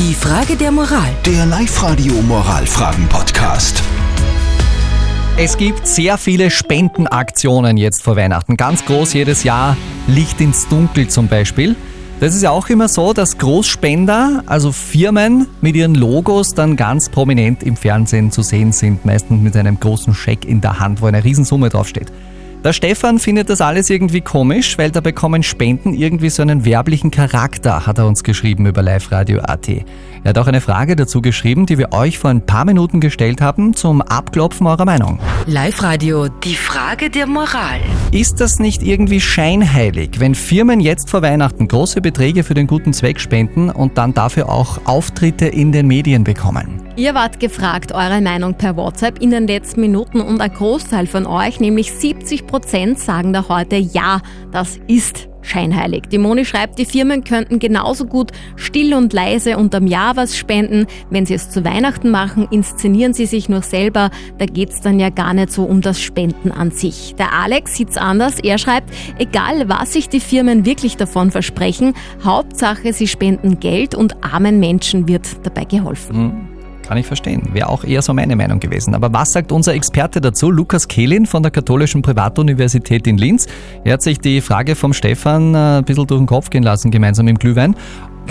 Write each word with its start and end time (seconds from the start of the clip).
Die 0.00 0.14
Frage 0.14 0.56
der 0.56 0.72
Moral. 0.72 1.10
Der 1.26 1.44
Live-Radio 1.44 2.14
Moralfragen-Podcast. 2.22 3.82
Es 5.36 5.58
gibt 5.58 5.86
sehr 5.86 6.16
viele 6.16 6.50
Spendenaktionen 6.50 7.76
jetzt 7.76 8.02
vor 8.02 8.16
Weihnachten. 8.16 8.56
Ganz 8.56 8.82
groß 8.86 9.12
jedes 9.12 9.44
Jahr. 9.44 9.76
Licht 10.06 10.40
ins 10.40 10.66
Dunkel 10.68 11.08
zum 11.08 11.28
Beispiel. 11.28 11.76
Das 12.18 12.34
ist 12.34 12.40
ja 12.40 12.50
auch 12.50 12.70
immer 12.70 12.88
so, 12.88 13.12
dass 13.12 13.36
Großspender, 13.36 14.44
also 14.46 14.72
Firmen 14.72 15.46
mit 15.60 15.76
ihren 15.76 15.94
Logos 15.94 16.54
dann 16.54 16.76
ganz 16.76 17.10
prominent 17.10 17.62
im 17.62 17.76
Fernsehen 17.76 18.32
zu 18.32 18.40
sehen 18.40 18.72
sind, 18.72 19.04
meistens 19.04 19.42
mit 19.42 19.54
einem 19.54 19.78
großen 19.78 20.14
Scheck 20.14 20.46
in 20.46 20.62
der 20.62 20.80
Hand, 20.80 21.02
wo 21.02 21.08
eine 21.08 21.22
Riesensumme 21.22 21.68
draufsteht. 21.68 22.10
Der 22.62 22.74
Stefan 22.74 23.18
findet 23.18 23.48
das 23.48 23.62
alles 23.62 23.88
irgendwie 23.88 24.20
komisch, 24.20 24.76
weil 24.76 24.90
da 24.90 25.00
bekommen 25.00 25.42
Spenden 25.42 25.94
irgendwie 25.94 26.28
so 26.28 26.42
einen 26.42 26.66
werblichen 26.66 27.10
Charakter, 27.10 27.86
hat 27.86 27.96
er 27.96 28.06
uns 28.06 28.22
geschrieben 28.22 28.66
über 28.66 28.82
Live 28.82 29.10
Radio 29.10 29.40
AT. 29.40 29.66
Er 29.68 29.84
hat 30.28 30.36
auch 30.36 30.46
eine 30.46 30.60
Frage 30.60 30.94
dazu 30.94 31.22
geschrieben, 31.22 31.64
die 31.64 31.78
wir 31.78 31.94
euch 31.94 32.18
vor 32.18 32.28
ein 32.28 32.44
paar 32.44 32.66
Minuten 32.66 33.00
gestellt 33.00 33.40
haben, 33.40 33.72
zum 33.72 34.02
Abklopfen 34.02 34.66
eurer 34.66 34.84
Meinung. 34.84 35.18
Live 35.46 35.82
Radio. 35.82 36.28
Die 36.28 36.54
Frage 36.54 37.08
der 37.08 37.26
Moral. 37.26 37.80
Ist 38.12 38.42
das 38.42 38.58
nicht 38.58 38.82
irgendwie 38.82 39.22
scheinheilig, 39.22 40.20
wenn 40.20 40.34
Firmen 40.34 40.80
jetzt 40.80 41.08
vor 41.08 41.22
Weihnachten 41.22 41.66
große 41.66 42.02
Beträge 42.02 42.44
für 42.44 42.52
den 42.52 42.66
guten 42.66 42.92
Zweck 42.92 43.20
spenden 43.20 43.70
und 43.70 43.96
dann 43.96 44.12
dafür 44.12 44.50
auch 44.50 44.82
Auftritte 44.84 45.46
in 45.46 45.72
den 45.72 45.86
Medien 45.86 46.24
bekommen? 46.24 46.89
Ihr 46.96 47.14
wart 47.14 47.40
gefragt, 47.40 47.92
eure 47.92 48.20
Meinung 48.20 48.54
per 48.54 48.76
WhatsApp 48.76 49.22
in 49.22 49.30
den 49.30 49.46
letzten 49.46 49.80
Minuten 49.80 50.20
und 50.20 50.40
ein 50.40 50.52
Großteil 50.52 51.06
von 51.06 51.26
euch, 51.26 51.60
nämlich 51.60 51.92
70 51.92 52.46
Prozent, 52.46 52.98
sagen 52.98 53.32
da 53.32 53.48
heute 53.48 53.76
ja, 53.76 54.20
das 54.50 54.78
ist 54.86 55.28
scheinheilig. 55.42 56.04
Die 56.10 56.18
Moni 56.18 56.44
schreibt, 56.44 56.78
die 56.78 56.84
Firmen 56.84 57.24
könnten 57.24 57.58
genauso 57.58 58.06
gut 58.06 58.32
still 58.56 58.94
und 58.94 59.12
leise 59.12 59.56
unterm 59.56 59.86
Jahr 59.86 60.16
was 60.16 60.36
spenden. 60.36 60.86
Wenn 61.08 61.26
sie 61.26 61.34
es 61.34 61.48
zu 61.48 61.64
Weihnachten 61.64 62.10
machen, 62.10 62.48
inszenieren 62.50 63.14
sie 63.14 63.26
sich 63.26 63.48
nur 63.48 63.62
selber. 63.62 64.10
Da 64.38 64.46
geht's 64.46 64.80
dann 64.80 65.00
ja 65.00 65.10
gar 65.10 65.32
nicht 65.32 65.52
so 65.52 65.64
um 65.64 65.80
das 65.80 66.00
Spenden 66.00 66.50
an 66.50 66.70
sich. 66.70 67.14
Der 67.18 67.32
Alex 67.32 67.76
sieht's 67.76 67.96
anders. 67.96 68.40
Er 68.40 68.58
schreibt, 68.58 68.90
egal 69.18 69.68
was 69.68 69.92
sich 69.92 70.08
die 70.08 70.20
Firmen 70.20 70.66
wirklich 70.66 70.96
davon 70.96 71.30
versprechen, 71.30 71.94
Hauptsache 72.22 72.92
sie 72.92 73.06
spenden 73.06 73.60
Geld 73.60 73.94
und 73.94 74.22
armen 74.22 74.60
Menschen 74.60 75.08
wird 75.08 75.26
dabei 75.44 75.64
geholfen. 75.64 76.16
Hm. 76.16 76.49
Kann 76.90 76.98
ich 76.98 77.06
verstehen. 77.06 77.42
Wäre 77.52 77.68
auch 77.68 77.84
eher 77.84 78.02
so 78.02 78.12
meine 78.12 78.34
Meinung 78.34 78.58
gewesen. 78.58 78.96
Aber 78.96 79.12
was 79.12 79.30
sagt 79.30 79.52
unser 79.52 79.74
Experte 79.74 80.20
dazu? 80.20 80.50
Lukas 80.50 80.88
Kehlin 80.88 81.24
von 81.24 81.40
der 81.40 81.52
Katholischen 81.52 82.02
Privatuniversität 82.02 83.06
in 83.06 83.16
Linz. 83.16 83.46
Er 83.84 83.92
hat 83.92 84.02
sich 84.02 84.18
die 84.18 84.40
Frage 84.40 84.74
vom 84.74 84.92
Stefan 84.92 85.54
äh, 85.54 85.58
ein 85.78 85.84
bisschen 85.84 86.08
durch 86.08 86.20
den 86.20 86.26
Kopf 86.26 86.50
gehen 86.50 86.64
lassen, 86.64 86.90
gemeinsam 86.90 87.28
im 87.28 87.38
Glühwein. 87.38 87.76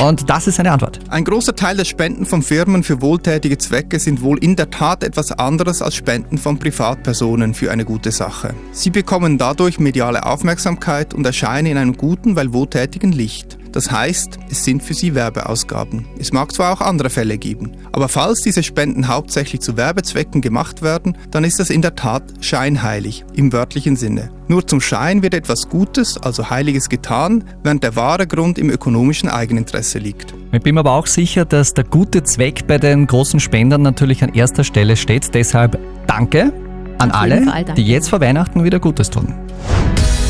Und 0.00 0.30
das 0.30 0.46
ist 0.46 0.54
seine 0.54 0.70
Antwort. 0.70 1.00
Ein 1.08 1.24
großer 1.24 1.56
Teil 1.56 1.76
der 1.76 1.84
Spenden 1.84 2.26
von 2.26 2.42
Firmen 2.42 2.84
für 2.84 3.02
wohltätige 3.02 3.58
Zwecke 3.58 3.98
sind 3.98 4.22
wohl 4.22 4.38
in 4.38 4.54
der 4.54 4.70
Tat 4.70 5.02
etwas 5.02 5.32
anderes 5.32 5.82
als 5.82 5.96
Spenden 5.96 6.38
von 6.38 6.56
Privatpersonen 6.56 7.54
für 7.54 7.72
eine 7.72 7.84
gute 7.84 8.12
Sache. 8.12 8.54
Sie 8.70 8.90
bekommen 8.90 9.36
dadurch 9.36 9.80
mediale 9.80 10.24
Aufmerksamkeit 10.24 11.12
und 11.12 11.26
erscheinen 11.26 11.72
in 11.72 11.76
einem 11.76 11.96
guten, 11.96 12.36
weil 12.36 12.52
wohltätigen 12.52 13.10
Licht. 13.10 13.58
Das 13.74 13.90
heißt, 13.90 14.38
es 14.50 14.64
sind 14.64 14.84
für 14.84 14.94
sie 14.94 15.16
Werbeausgaben. 15.16 16.06
Es 16.16 16.32
mag 16.32 16.52
zwar 16.52 16.72
auch 16.72 16.80
andere 16.80 17.10
Fälle 17.10 17.38
geben, 17.38 17.72
aber 17.90 18.08
falls 18.08 18.40
diese 18.40 18.62
Spenden 18.62 19.08
hauptsächlich 19.08 19.60
zu 19.60 19.76
Werbezwecken 19.76 20.40
gemacht 20.40 20.80
werden, 20.80 21.18
dann 21.32 21.42
ist 21.42 21.58
das 21.58 21.70
in 21.70 21.82
der 21.82 21.96
Tat 21.96 22.22
scheinheilig 22.40 23.24
im 23.34 23.52
wörtlichen 23.52 23.96
Sinne. 23.96 24.30
Nur 24.46 24.64
zum 24.64 24.80
Schein 24.80 25.24
wird 25.24 25.34
etwas 25.34 25.68
Gutes, 25.68 26.16
also 26.18 26.50
Heiliges 26.50 26.88
getan, 26.88 27.42
während 27.64 27.82
der 27.82 27.96
wahre 27.96 28.28
Grund 28.28 28.60
im 28.60 28.70
ökonomischen 28.70 29.28
Eigeninteresse 29.28 29.98
liegt. 29.98 30.34
Ich 30.52 30.62
bin 30.62 30.76
mir 30.76 30.80
aber 30.80 30.92
auch 30.92 31.08
sicher, 31.08 31.44
dass 31.44 31.74
der 31.74 31.82
gute 31.82 32.22
Zweck 32.22 32.68
bei 32.68 32.78
den 32.78 33.08
großen 33.08 33.40
Spendern 33.40 33.82
natürlich 33.82 34.22
an 34.22 34.34
erster 34.34 34.62
Stelle 34.62 34.96
steht. 34.96 35.34
Deshalb 35.34 35.80
danke 36.06 36.52
an 36.98 37.10
alle, 37.10 37.42
Fall, 37.42 37.64
danke. 37.64 37.82
die 37.82 37.88
jetzt 37.88 38.08
vor 38.08 38.20
Weihnachten 38.20 38.62
wieder 38.62 38.78
Gutes 38.78 39.10
tun. 39.10 39.34